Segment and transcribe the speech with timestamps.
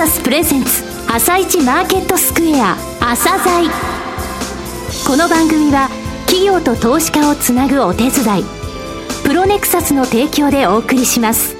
[0.00, 3.68] サスプレゼンツ朝一マーケットスクエア朝鮮
[5.06, 5.90] この番組は
[6.24, 8.44] 企業と投資家をつなぐお手伝い
[9.26, 11.54] プロネクサスの提供でお送りします。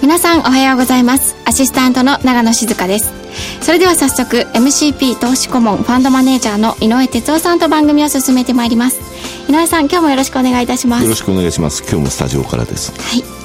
[0.00, 1.36] 皆さんおはようございます。
[1.44, 3.12] アシスタントの長野静香です。
[3.60, 8.98] それでは早速 MCP 投資顧問ファンドマネージャーの井上哲夫さんと番組を進めてまいります。
[9.46, 11.04] 井上さん今日もよろしくお願いいたします。
[11.04, 11.82] よろしくお願いします。
[11.82, 12.92] 今日もスタジオからです。
[12.98, 13.37] はい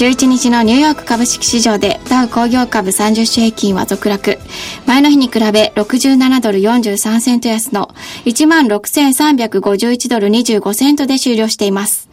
[0.00, 4.38] 11日のニューヨーク株式市場でダウ工業株30種平均は続落。
[4.86, 7.90] 前の日に比べ67ドル43セント安の
[8.24, 12.08] 16,351ドル25セントで終了しています。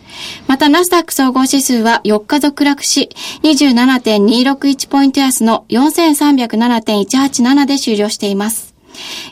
[0.47, 3.07] また、ナスダック総合指数は4日続落し、
[3.43, 8.66] 27.261ポイント安の4307.187で終了しています。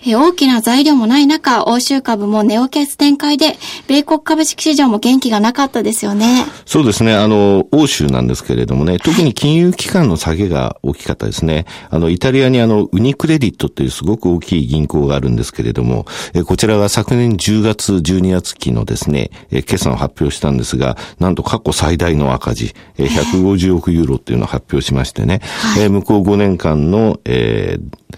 [0.05, 6.46] え大きな材料もない中、欧州株も値を消す展開で、米国株式市場も元気がなかったですよね。
[6.66, 7.16] そうですね。
[7.16, 11.66] あの、欧州なんですけれどもね、特に金融機関の下げが大きかったですね。
[11.89, 25.42] あの、イタリアにあの、ウニクレディットっていうすごく大きい銀行があるんですけれども、えこちらが昨年10月、12月期のですね、え決算を発表したんですが、なんと過去最大の赤字、え150億ユーロっていうのを発表しましてね、
[25.73, 28.16] はい、え向こう5年間の、えー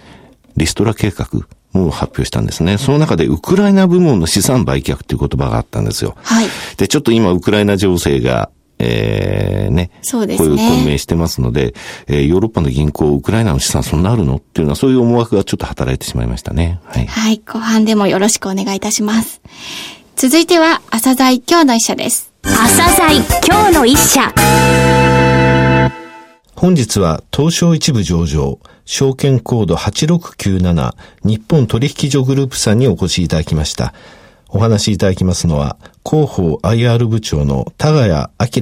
[0.57, 1.27] リストラ計画
[1.73, 2.77] を発表したんですね。
[2.77, 6.15] その中でウクライナ部門の資産売却という言葉があったんですよ。
[6.23, 6.47] はい。
[6.77, 8.49] で、ちょっと今ウクライナ情勢が
[8.79, 9.89] えー、ね。
[10.01, 10.49] そうですね。
[10.49, 11.73] こういう混迷してますので、
[12.07, 16.79] えー、ヨーロッパの銀行、ウクライナの資産そんなあるのっていうのは、そういう思惑がちょっと働いてしまいましたね。
[16.85, 17.07] はい。
[17.07, 17.39] はい。
[17.39, 19.41] 後半でもよろしくお願いいたします。
[20.15, 22.31] 続いては、朝鮮今日の一社です。
[22.43, 24.33] 朝鮮今日の一社。
[26.59, 33.93] 本日は東証一部上場、証券コード8697日本取引所グループさんにお越しいただきました。
[34.49, 35.77] お話しいただきますのは、
[36.09, 38.13] 広報 IR 部長の田谷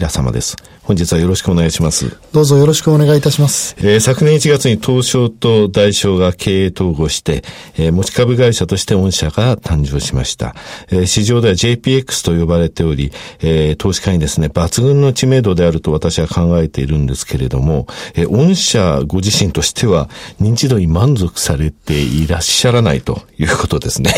[0.01, 0.55] 明様です。
[0.81, 2.15] 本日はよろしくお願いします。
[2.31, 3.75] どうぞよろしくお願いいたします。
[3.79, 7.43] えー、昨年1月に東証と大証が経営統合して、
[7.77, 10.55] えー、持ち株会社として御社が誕生しました。
[10.89, 13.11] えー、市場では JPX と呼ばれており、
[13.41, 20.07] えー、投資家にですね、抜群の知名度であると私は考えているんですけれども、えー、御社ご自身としては
[20.39, 24.13] 認知度に満足されていらっしゃらないということですね。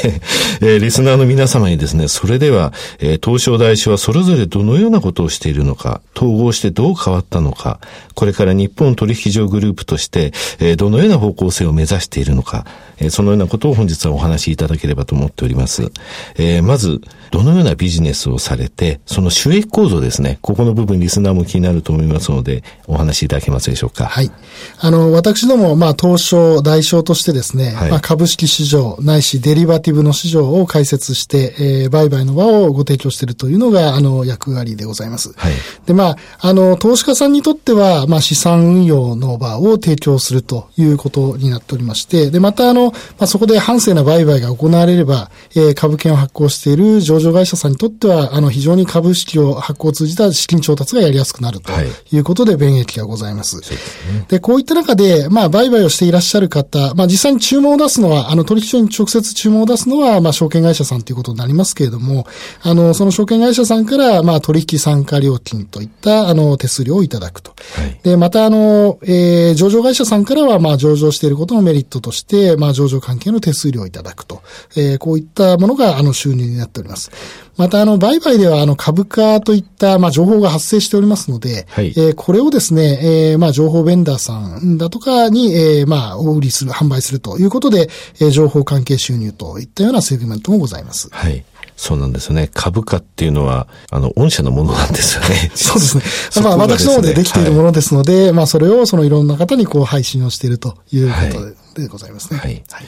[0.60, 7.80] えー、リスナーの皆様にですね、それでは、えー、東証大師はそれぞれどのようなことをしているのか、統合してどう変わったのか、
[8.16, 12.66] これから日本取引所グループとして、え、どのような方向性を目指しているのか、
[13.00, 15.92] え、そのようなことを本日はお話しいただければと思っております。
[16.38, 17.02] え、まず、
[17.32, 20.40] どのようなビジネスをされて、その収益構造ですね。
[20.42, 24.06] ここの部分リスナーも気になると思いますので、お話しいただけますでしょうか。
[24.06, 24.32] はい。
[24.80, 35.34] あの、私ども、まあ、東証、大証としてですね、はい、まあ、株式市場、ないしデリバティブの市場を開設して、えー、売買の場をご提供しているというのが、あの、役割でございます。
[35.36, 35.54] はい。
[35.86, 51.72] で、まあ、あの、投資家さんにとっては、まあ、資産運用の場を提供するということになっておりまして、で、また、あの、まあ、そこで反正な売買が行われれば、えー、株券を発行している上場会社さんにとっては、あの、非常に株式を発行を通じた資金調達がやりやすくなると
[52.12, 53.58] いうことで、便益がございます。
[53.58, 62.28] はい、で、こういった中で、まあ、売買をしていらっしゃる方、まあ、実際に注文を出すのは、あの、取引所に直接注文を出すのは、まあ、証券会社さんということになりますけれども、
[62.62, 67.52] あの、その証券会社さんから、まあ、取引参加料金といった、あの、手数料をいただくと。
[67.76, 74.42] はい、で、また、あの、えー、上場会社さんからは、まあ、上場していることのメリットとして、まあ、上場関係の手数料をいただくと。
[74.76, 77.07] えー、こういったものが、あの、収入になっております。
[77.58, 91.10] また、あの、売買では、あの、株価といった、まあ、情報が発生しておりますので、はい、えー、これをですね、えー、まあ、情報ベンダーさんだとかに、えー、まあ、お売りする、販売するということで、えー、情報関係収入といったようなセグメントもございます。
[91.12, 91.44] はい。
[91.78, 92.50] そうなんですよね。
[92.54, 95.52] 株価っていうのは、あの、御社のものなんですよね。
[95.54, 96.04] そうですね。
[96.44, 101.16] まあ、私の方でできているものですので、はい、まあ、それをそのいろんな方にこう配信をしているというこ
[101.76, 102.40] とでございますね。
[102.40, 102.64] はい。
[102.72, 102.86] はい、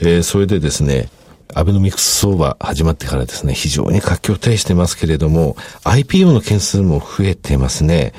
[0.00, 1.08] えー、それでですね、
[1.54, 8.12] アベノミクス相場始まってからですね、非常に活況を呈してますけれども、IPO の件数も増えてますね。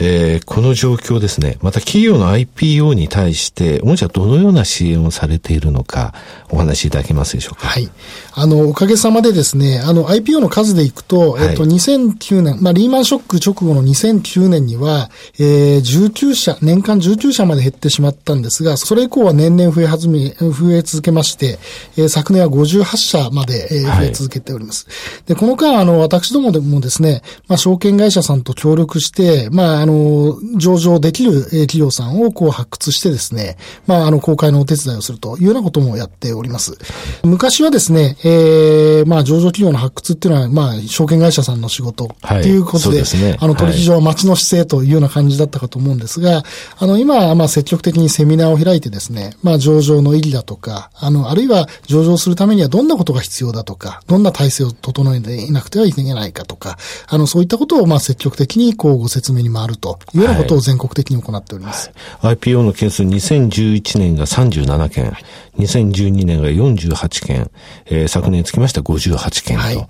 [0.00, 6.14] えー、この状況ですね、また企業の IPO に対して、御社どのような支援をされているのか、
[6.50, 7.66] お話しいただけますでしょうか？
[7.68, 7.90] はい。
[8.34, 21.58] あの、おかげさまでですね、あの、IPO の数でいくと、はい、えっと、2009年、まあ、リーマンショック直後の2009年には、えー、19社、年間19社まで減ってしまったんですが、それ以降は年々増え始め、増え続けまして、
[21.96, 24.86] えー、昨年は58社まで、えー、増え続けております。
[24.86, 24.92] は
[25.26, 33.56] い、で、この間、あの、私どもでもですね、まあ、証券会社さんと協力して、まあ、あの、上場できる企業さんをこう発掘してですね、
[33.86, 36.78] まあ、あの、公開のお手伝いをするというようなこともやっております。
[37.24, 42.08] 昔はですね、えー、まあ、上場企業の発掘っていうのは、まあ、証券会社さんの仕事っ
[42.42, 46.44] ていうことで、はい、でね、あの、取引所は町の姿勢というような感じだったかと思うんですが、
[46.78, 61.90] あの、今は、まあ、積極的にセミナーを開いてですね、まあ、上場の意義だとか、あの、あるいは上場するためにはどんなことが必要だとか、どんな体制を整えていなくてはいけないかとか、あの、そういったことを、まあ、積極的に、こう、ご説明に回るというようなことを全国的に行っております。
[62.20, 65.18] はい、IPO の件数2011年が37件、は
[65.58, 67.50] い、2012年が48件、
[67.86, 69.62] えー、昨年つきましては58件と。
[69.62, 69.88] はい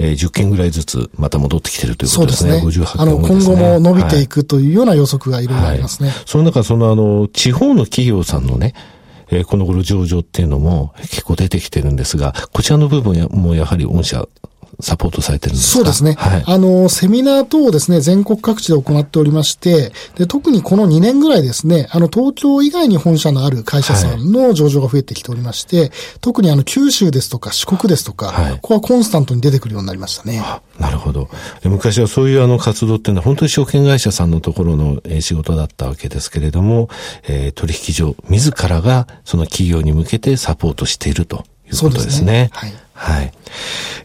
[0.00, 2.60] えー、10件ぐらいずつまた戻ってきてるということですね。
[2.60, 2.84] そうですね。
[2.84, 6.10] 58件、ね、あの、今後も伸びていくというような予測がいろいろありますね。
[6.10, 8.74] はい、その中、そのあの、地方の企業さんのね、
[9.30, 14.26] えー、この頃上場っていうのも結構出てきてるんですが、こちらの部分もやはり御社
[14.80, 15.78] サポートされてるんですか？
[15.78, 16.14] そうですね。
[16.14, 30.42] はい、あの、セミナー等をですね、全国各地で行っておりまして、で、特にこの2年ぐらいですね、あの、東京以外に本社のある会社さんの上場が増えてきておりまして、はい、特にあの、九州ですとか四国ですとか、はい、ここはコンスタントに出てくるようになりましたね。
[30.78, 31.28] なるほど。
[31.64, 36.88] 昔はそういうあの活動っていうのは本当に証券会社さんのところの仕事だったわけですけれども、
[37.26, 42.10] えー、取引所自らがその企業に向けてサポートしているということですね。
[42.10, 42.72] すねはい。
[42.98, 43.32] はい。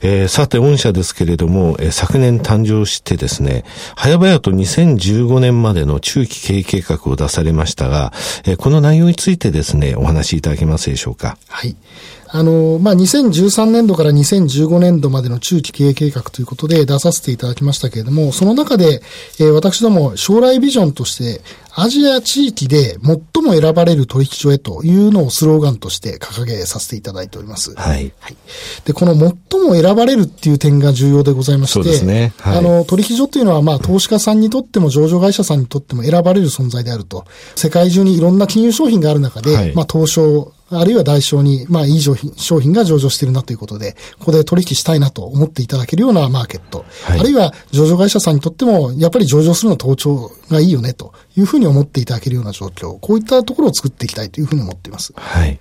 [0.02, 3.66] えー、さて、御社ですけれども、えー、昨年誕生してですね、
[3.98, 8.14] 早々と2015年までの中期経営計画を出されましたが、
[8.46, 11.38] えー、この内容についてですね、お話しいただけますでしょうか？
[11.50, 11.76] はい。
[12.36, 19.02] あの、まあ、2013年度から2015年度までの中期経営計画ということで出させていただきましたけれども、その中で、
[19.40, 21.42] えー、私ども将来ビジョンとして、
[21.76, 27.74] アジア地域で最も選ばれる取引所へというのをスローガンとして掲げさせていただいております。
[27.76, 28.14] はい。
[28.20, 28.38] はい、
[28.86, 32.34] で、この最も選ばれるっていう点が重要でございまして、そうですね。
[32.40, 37.26] はい、あの、取引所っていうのは、まあ、投資家さんにとっても上場会社さんにとっても選ばれる存在であると。
[37.56, 46.86] 世界中にいろんな金融商品がある中で、はい、まあ、東証、あるいは代償に、まあ、いい商品、商品が上場しているなということで、ここで取引したいなと思っていただけるようなマーケット。
[47.04, 52.98] はい、あるいは上場会社さんにとっても、やっぱり上場するの盗聴がいいよね、というふうに思っていただけるような状況。
[53.00, 55.14] こういったところを作っていきたいというふうに思っています。
[55.16, 55.60] はい。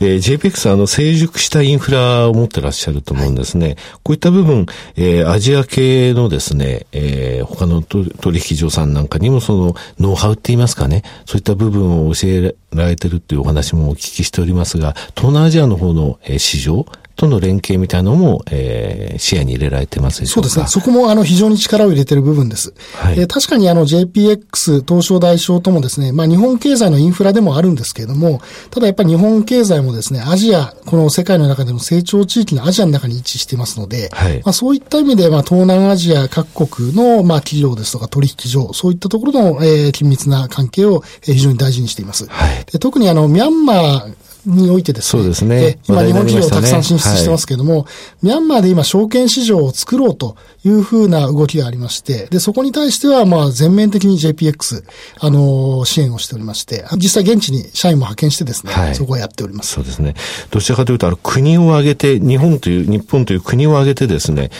[0.00, 3.66] えー、JPEX はあの成熟したインフラを持ってらっしゃると思うんですね。
[3.66, 4.66] はい、こういった部分、
[4.96, 16.86] えー、アジア系のですね、えー、他の取引所さんなんかにもそのノウハウって言いますかね、そういった部分を教えられてるっていうお話もお聞きしておりますが、東南アジアの方の、えー、市場、
[17.18, 20.80] との連携みたいなのも、えー、視野に入れられてますでしょうかそうですね。
[20.80, 22.72] そこもあの非常に力を入れてる部分です。
[22.94, 42.28] はい、えー、確かにあの JPX、東証代償ともですね、まあ日本経済のインフラでもあるんですけれども、ただやっぱり日本経済もですね、アジア、この世界の中でも成長地域のアジアの中に位置していますので、はい、まあそういった意味で、まあ東南アジア各国のまあ企業ですとか取引所、そういったところの、えー、緊密な関係を非常に大事にしています。
[42.28, 45.22] はい、で特にあのミャンマーにおいてですね。
[45.22, 45.78] そうですね。
[45.88, 47.84] 今、日本企業たくさん進出してますけれども、は
[48.22, 54.84] い、ミャンマーで今、証券市場を作ろうというふうな動きがありまして、で、そこに対しては、まあ、全面的に JPX、
[55.20, 59.72] あのー、支援をしておりまして、実際現地に社員も派遣してですね、はい、そこはやっております。
[59.72, 60.14] そうですね。
[60.50, 64.50] どちらかというと、あの、国を挙げて、日本という、日本という国を挙げてですね、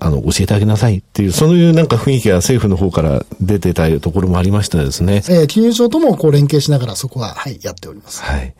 [0.00, 5.22] あの、教えてあげなさいっていう、そういうなんか雰囲気が政府の方から出てたところもありましたですね。
[5.28, 8.22] えー、金融庁ともこう連携しながらそこは、はい、やっております。
[8.22, 8.54] はい。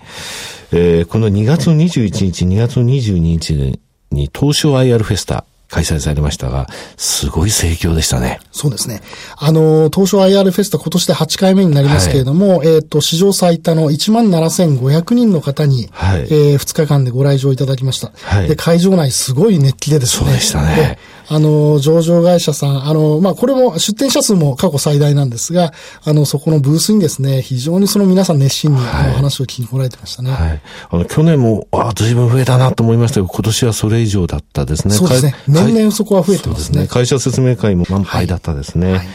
[0.72, 3.78] えー、この2月の21日、2月の22日
[4.10, 6.66] に東証 IR フェスタ、開催されましたが、
[6.96, 8.40] すごい盛況でしたね。
[8.52, 9.02] そうですね。
[9.36, 18.12] あの、東証 IR フェスタ今年で8回目になりますけれども、はい、えっ、と、史上最多の17,500人の方に、はい、えー、2日間でご来場いただきました。
[18.22, 20.24] はい、で、会場内すごい熱気でですね。
[20.24, 20.98] そうでしたね。
[21.30, 25.72] あの、上場会社さん、あの、まあ、これも出店者数も過去最大なんですが、
[26.04, 30.30] あの、そこのブースにですね、非常にその皆さん熱心に、あの話を聞きに来られてましたね。
[30.32, 30.60] はい。
[30.90, 34.94] あの、去年も、ああ、随分増えたなと思いましたけど、今年はそれ以上だったですね。
[34.94, 35.34] そうですね。
[35.46, 36.82] 年々そこは増えてますね。
[36.82, 38.92] ね会社説明会も満杯だったですね。
[38.92, 39.08] はい、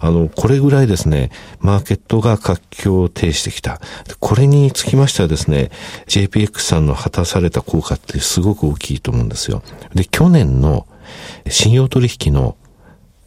[0.00, 3.80] あの、これぐらいですね、マーケットが活況を呈してきた。
[4.20, 5.70] これにつきましてはですね、
[6.06, 9.62] JPX さんの果たされた効果ってすごく大きいと思うんですよ。
[9.94, 10.86] で、去年の
[11.48, 12.56] 信用取引の、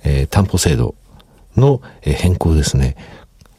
[0.04, 0.96] えー、担保制度
[1.56, 2.96] の、えー、変更ですね。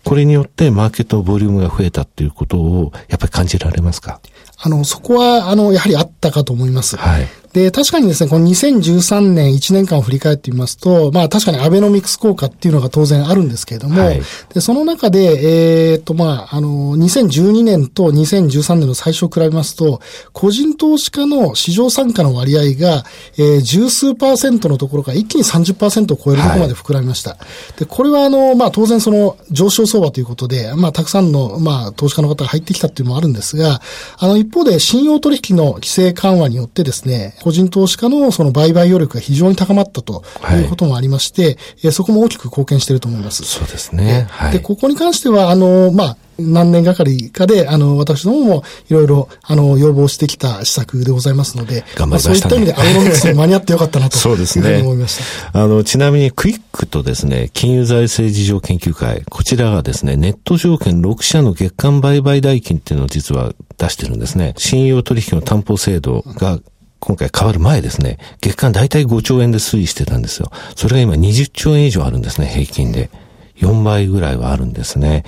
[0.04, 4.20] これによってマーケットボリュームが増えたっていうことをやっぱり感じられますか？
[4.58, 6.96] あの、そこは、あの、やはりあったかと思います。
[6.96, 7.26] はい。
[7.52, 14.22] で、確かにですね、この2013年1年間を振り返ってみますと、まあ確かにアベノミクス効果っていうのが当然あるんですけれども、はい、
[14.54, 20.00] でその中で、えっ、ー、と、まあ、あの、2012年と2013年の最初を比べますと、
[20.32, 23.04] 個人投資家の市場参加の割合が、
[23.36, 27.32] えー、十数パーセントのところから一気に30%を超えるところまで膨らみました。
[27.32, 27.36] は
[27.76, 33.80] い、で、これはあの、まあ当然その上昇相場ということで、まあたくさんの、まあ投資家の方が入ってきたっていうのもあるんですが、
[34.18, 40.22] あの一方で信用取引の規制緩和によってですね、個人投資家のその売買余力が非常に高まったと
[40.52, 43.42] いうこともありまして、はい、そこも大きく貢献していると思います。
[43.42, 44.26] そうですね。
[44.30, 54.16] はい、で、ここに関しては、あの、まあ、何年がかりかで、あの、私どももいろいろ、あの、要望してきた施策でございますので、頑張りました、ね、そういった意味でアベノミクスに間に合ってよかったなと。
[54.18, 54.78] そうですね。
[54.82, 55.18] 思いまし
[55.52, 55.60] た。
[55.60, 64.54] あの、ちなみにクイックとですね、金融財政事情研究会、こちらがですね、ネット証券6社の月間売買代金っていうのを実は出してるんですね。
[64.56, 66.58] 信用取引の担保制度が
[67.04, 70.52] 今回変わる前ですね、月間大体5兆円で推移してたんですよ。
[70.76, 73.10] それが今20兆円以上あるんですね、平均で。
[73.56, 75.24] 4倍ぐらいはあるんですね。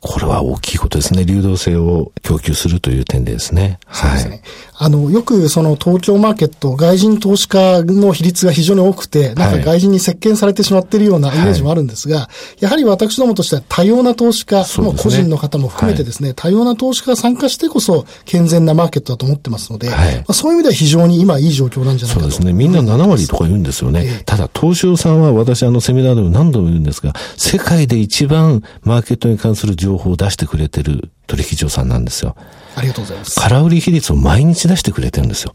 [0.00, 1.24] これは大きいことですね。
[1.24, 3.78] 流動性を供給するという点でですね。
[3.86, 4.42] はいね。
[4.78, 12.30] はい、あの、よくその東京マーケット、外人投資家の比率が非常に多くて、なんか外人に席巻されてしまっているようなイメージもあるんですが、は
[12.60, 19.96] い、やはり私どもとしては多様な投資家、も、ね、個人の方も含めてですね、はい、多様な投資家が参加してこそ健全なマーケットだと思ってますので、ま
[20.28, 22.30] あ、そういう意味では非常に今いい状況なんじゃないかと。
[22.30, 22.52] そうですね。
[22.52, 24.04] みんな7割とか言うんですよね。
[24.04, 32.36] えー、ただ、東証さんは私あのセミナーでも何度も言うんですが、世界で一番マーケットに関する情報を出してくれてる取引所さんなんですよ。
[32.78, 33.40] ありがとうございます。
[33.40, 35.54] 空売り比率を毎日出してくれてるんですよ。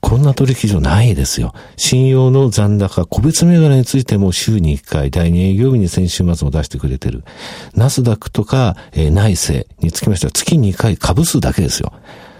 [0.00, 1.52] こんな取引所ないですよ。
[1.76, 7.24] 信用の残高、個別銘柄についても週に1回、第2営業日に先週末も出してくれてる。
[7.74, 11.92] ナスダックとか、えー、内政につきましては月2回株数だけですよ。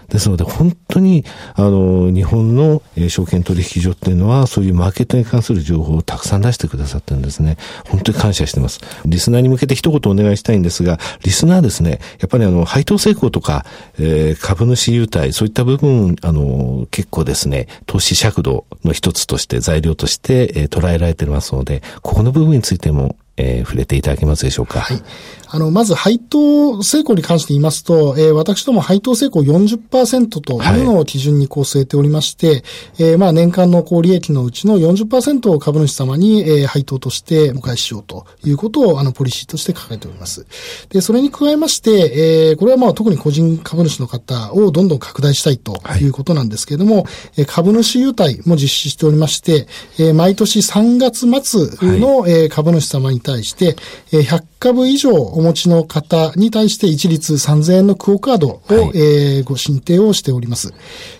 [0.09, 7.57] ですので、本当に、あの、日本の、証券取引所っていうのは、そういうマーケットに関する情報をたくさん出してくださってるんですね。
[7.87, 8.79] 本当に感謝してます。
[9.05, 13.65] リスナーに向けて一言お願いしたいんですが、リスナーですね、やっぱりあの、配当成功とか、
[13.99, 24.81] えー、株主優待、そういった部分、あの、結構ですね、投資尺度の一つとして、材料として、えー、捉えられてますので、ここの部分についても、えー、触れていただけますでしょうか。
[24.81, 25.01] はい。
[25.49, 32.63] あの、まず配当成功に関して言いますと、えー、私ども配当成功40%というのを基準にこう据えておりまして、はい、
[32.99, 40.47] えー、まあ年間の高利益のうちの40%を株主様に、えー、配当としてお返ししようということを、あの、ポリシーとして掲げております。
[40.89, 46.07] で、それに加えまして、えー、これはまあ特に個人株主の方をどんどん拡大したいとい。
[46.09, 49.67] うことなんですけれども、はい、株主優待も実施しておりまして、
[49.99, 53.75] えー、毎年3月末の、はい、えー、株主様に対して、
[54.11, 60.73] えー、100株以上お持ちの方に対して一律3000円のクオカードを、はい、えー、ご申請をしております。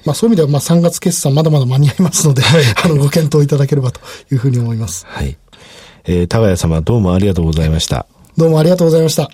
[0.05, 3.99] まあそういう意味では、まあ3月決算まだまだ間に合いますので、はい、 あの、ご検討いただければと
[4.31, 5.05] いうふうに思います。
[5.07, 5.37] はい。
[6.05, 8.07] えー、高谷様どうもありがとうございました。
[8.37, 9.29] どうもありがとうございました。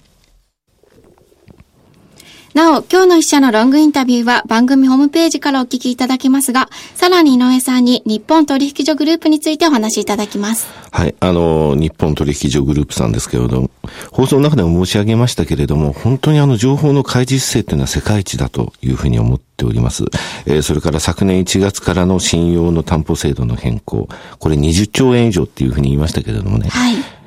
[2.53, 10.67] なお、今日の一社のロングインタビューは番組ホームページからお聞きいただけますが、さらに井上さんに日本取引所グループについてお話しいただきます。
[10.91, 13.71] はい、あの、日本取引所グループさんですけれども、
[14.11, 20.03] 放送の中でも申し上げましたけれども、本当にあの情報の開示姿勢というのは世界一だというふうに思っております。
[20.45, 24.07] えー、それから昨年1月からの信用の担保制度の変更、
[24.37, 26.69] これ20兆円以上っていうふうに言いましたけれどもね。
[26.69, 27.22] はい。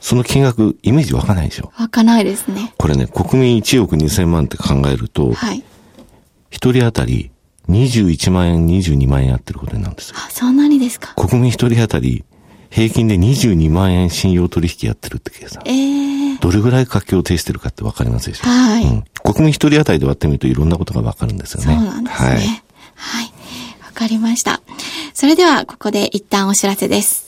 [0.00, 1.72] その金額、イメージ湧かないでしょ？
[1.78, 2.72] 湧かないですね。
[2.78, 5.62] これね、国民1億2000万って考えると、はい。
[6.50, 7.30] 一人当たり
[7.68, 10.16] 21万円、22万円やってることになるんですよ。
[10.18, 11.14] あ、そんなにですか？
[11.14, 12.24] 国民一人当たり
[12.70, 15.62] 平均で22万円信用取引やってるって計算。
[15.66, 18.48] ええー、どれぐらい活況を呈してるかってわかりますでしょ？
[18.48, 19.04] はい、うん。
[19.24, 21.74] 国民一人当たりで割ってみるといろんなことがわかるんですよね。
[21.74, 22.28] そうなんですね。
[22.28, 22.36] はい。
[22.94, 23.32] はい。
[23.84, 24.60] わかりました。
[25.12, 27.27] それでは、ここで一旦お知らせです。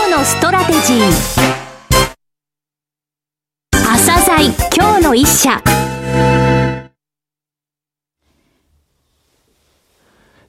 [0.00, 1.08] 今日のストラテジー。
[3.72, 5.60] 朝鮮今日の一社。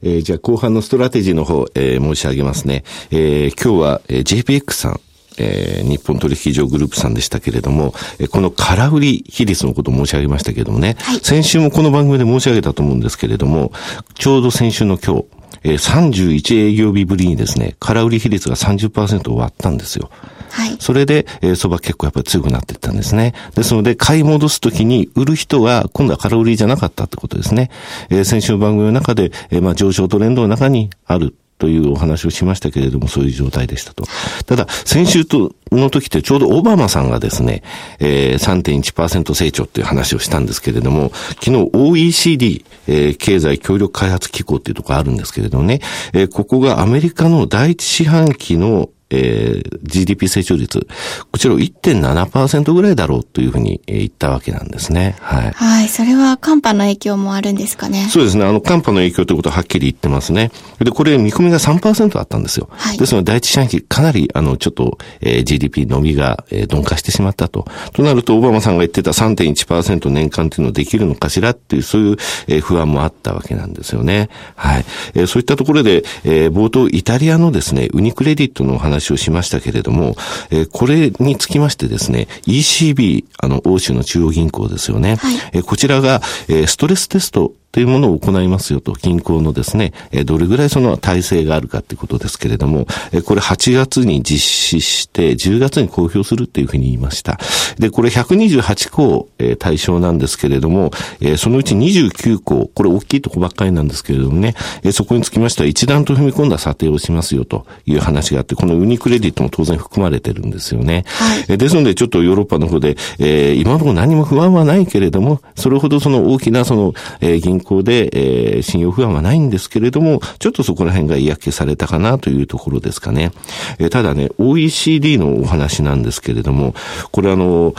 [0.03, 2.83] えー、じゃあ後半のストラテジーの方、えー、申し上げますね。
[3.09, 4.99] えー、今日は、えー、JPX さん、
[5.39, 13.71] えー、日本取引所グループさんでしたけれども、えこの空売り比率のことを申し上げましたけれどもね、はい、先週もこの番組で申し上げたと思うんですけれども、
[14.13, 15.25] ちょうど先週の今日、
[15.63, 20.09] えー、31営業日ぶりにですね、空売り比率が30%を割ったんですよ。
[20.51, 20.77] はい。
[20.79, 23.33] それで、えー、相場結構やっぱり強くなっていったんですね。
[23.55, 27.69] ですので、買い戻すときに売る人は今度は空売りじゃなかったってことですね。
[28.09, 34.05] えー、先週の番組の中で、えー、まあ上昇トレンドの中にあるというお話をしましたけれども、そういう状態でしたと。
[34.45, 37.63] ただ、先週との時ってちょうどオバマさんがですね、
[37.99, 41.11] えー、3.1%成長っていう話をしたんですけれども、
[41.43, 45.81] 昨日 OECD、えー、経済協力開発機構っていうところあるんですけれどもね、
[46.13, 50.87] えー、ここがアメリカの第一四半期のえー、GDP 成長率、
[51.31, 55.15] こちらを1.7%ぐらいだろうというふうに言ったわけなんですね。
[55.19, 55.51] はい。
[55.51, 55.89] はい。
[55.89, 58.07] それは寒波の影響もあるんですかね。
[58.09, 58.45] そうですね。
[58.45, 60.51] あの、寒波の影響ということははっきり言ってますね。
[60.79, 62.69] で、これ見込みが3%あったんですよ。
[62.71, 62.97] はい。
[62.97, 67.65] ですので、第一四半期かなり、あの、ちょっと、えー、GDP 伸びが、えー、鈍化してしまったと。
[67.93, 74.29] となると、オバマさんが言ってた3.1%年間っていうのをできるのかしらっていう、そういう、えー、不安もあったわけなんですよね。
[74.55, 74.85] はい。
[75.15, 80.15] えー、そういったところで、えー、冒頭、イタリアのですね、ウニクレディットのお話話をしましたけれども、
[80.51, 85.15] えー、これにつきましてですね、ECB、あの、欧州の中央銀行ですよね。
[85.15, 97.39] はい、えー、こちらが、えー、ストレステストというものを行いますよと、銀行のですね、えどれぐらいその体制があるかということですけれども、えこれ8月に実施して、10月に公表するっていうふうに言いました。
[97.77, 111.05] で、これ128項、え対象なんですけれども、えそのうち29項、これ大きいとこばっかりなんですけれどもね、えそこにつきましては一段と踏み込んだ査定をしますよという話があって、このウニクレディットも当然含まれてるんですよね。
[111.05, 123.31] はい、えですので、ちょっとヨーロッパの方で、えー、今のところ何も不安はないけれども、それほどその大きなその、えー、銀銀行で、えー、信用不安はないんですけれども、ちょっとそこら辺が嫌気されたかなというところですかね。
[123.77, 126.73] えー、ただね、OECD のお話なんですけれども、
[127.11, 127.73] これあの、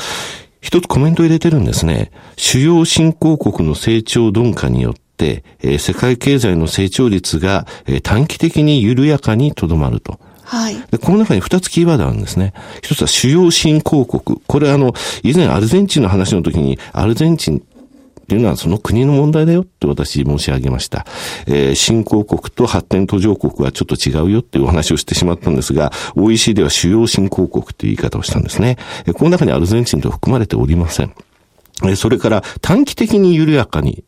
[0.61, 2.11] 一つコメント入れてるんですね。
[2.37, 10.21] 主要新興国の成長鈍化によって、えー、世界経済の成長率が、えー、短期的に緩やかにとどまると。
[10.51, 10.77] はい。
[10.91, 12.53] で、この中に二つキーワードあるんですね。
[12.83, 14.41] 一つは主要新興国。
[14.45, 17.63] これあの、以前アルゼンチンの話の時に、アルゼンチン
[18.31, 21.05] っていうのはその国の問題だよって私申し上げました。
[21.49, 29.13] えー、新興国と発展途上国はちょっと違うよっていうお話をしてしまったんですが、OECD は主要新興国という言い方をしたんですねえ。
[29.13, 31.13] この中にアルゼンチンと含まれておりません。
[31.97, 34.05] それから短期的に緩やかに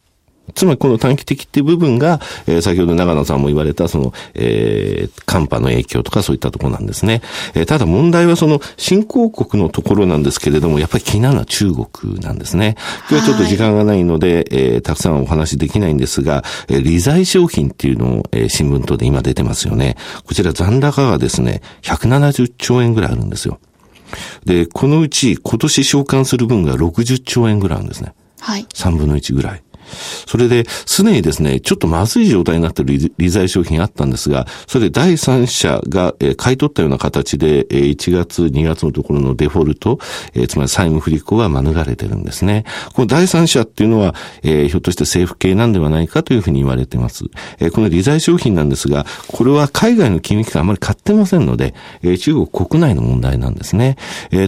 [0.54, 7.22] つまりこの短期的っていう部分が、えー、先ほど長野さんも言われた、その、えー、寒波の影響とかそういったところなんですね。
[7.54, 12.76] えー、ただ問題はその、新興国のところなんですけれども、やっぱり気になるのは中国なんですね。
[13.08, 19.96] 今日はちょっと時間がないので、えー、たくさんお話できないんですが、えー、利財商品っていうのを、えー、新聞等で今出てますよね。
[20.26, 23.58] こちら残高がですね、170兆円ぐらいあるんですよ。
[24.44, 28.12] で、このうち今年償還する分が60兆円ぐらいあるんですね。
[28.40, 28.66] はい。
[28.74, 29.62] 3分の1ぐらい。
[30.26, 39.98] それで、すでにですね、ちょっとまずい状態になっている利財商品あったんですが、それで第三者が、買い取ったような形で、1月、2月のところのデフォルト、
[40.48, 42.64] つまり債務不履行は免れてるんですね。
[42.94, 47.24] この第三者っていうのは、ひょっとして政府系なんではないかというふうに言われています。
[47.72, 51.74] この利財商品なんですが、これは海外の金融機関あまり買ってませんので、
[52.20, 53.96] 中国国内の問題なんですね。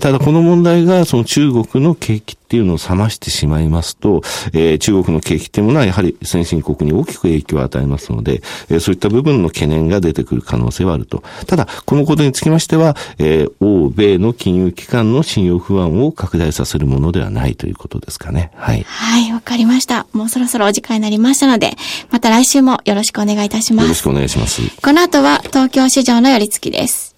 [0.00, 11.24] ただこの問題がその中国の景気っていうのを冷ましてしまいますと、えー、中国の景気っていうものはやはり先進国に大きく影響を与えますので、えー、そういった部分の懸念が出てくる可能性はあると。
[11.48, 18.52] ただ、このことにつきましては、えー、欧米の金融機関の信用不安を拡大させるものではないということですかね。
[18.54, 18.84] はい。
[18.86, 20.06] はい、わかりました。
[20.12, 21.72] もうそろそろお時間になりましたので、
[22.12, 23.86] また来週もよろしくお願いいたします。
[23.86, 24.62] よろしくお願いします。
[24.80, 27.16] この後は東京市場の寄り付きです。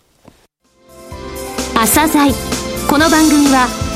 [1.75, 2.33] 朝鮮
[2.89, 3.96] この番組は